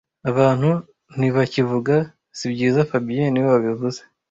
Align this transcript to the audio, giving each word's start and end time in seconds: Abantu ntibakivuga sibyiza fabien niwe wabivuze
Abantu 0.29 0.69
ntibakivuga 1.17 1.95
sibyiza 2.37 2.87
fabien 2.89 3.29
niwe 3.31 3.47
wabivuze 3.53 4.01